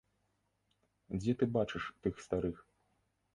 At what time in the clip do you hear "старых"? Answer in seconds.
2.27-2.57